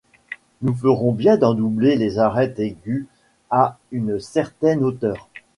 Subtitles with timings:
[0.63, 3.05] Nous ferons bien d’en doubler les arêtes aiguës
[3.51, 5.29] à une certaine hauteur.